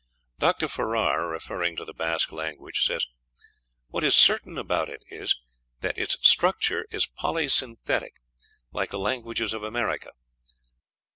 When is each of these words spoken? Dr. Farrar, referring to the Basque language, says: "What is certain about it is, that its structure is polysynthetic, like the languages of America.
Dr. 0.39 0.67
Farrar, 0.67 1.27
referring 1.27 1.75
to 1.75 1.85
the 1.85 1.93
Basque 1.93 2.31
language, 2.31 2.79
says: 2.81 3.05
"What 3.89 4.03
is 4.03 4.15
certain 4.15 4.57
about 4.57 4.89
it 4.89 5.03
is, 5.11 5.35
that 5.81 5.95
its 5.95 6.17
structure 6.27 6.87
is 6.89 7.05
polysynthetic, 7.05 8.15
like 8.71 8.89
the 8.89 8.97
languages 8.97 9.53
of 9.53 9.61
America. 9.61 10.09